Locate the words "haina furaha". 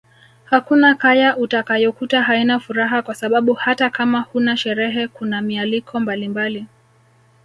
2.23-3.01